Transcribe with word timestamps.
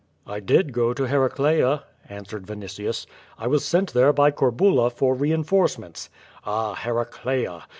"I 0.25 0.39
did 0.39 0.73
go 0.73 0.95
to 0.95 1.03
Ilcraclca," 1.05 1.83
answered 2.09 2.47
Vinitius. 2.47 3.05
"I 3.37 3.45
was 3.45 3.63
sent 3.63 3.93
there 3.93 4.11
by 4.11 4.31
Corbula 4.31 4.89
for 4.89 5.15
reinforcements/' 5.15 6.09
"Ah, 6.43 6.73
Heraclea! 6.73 7.65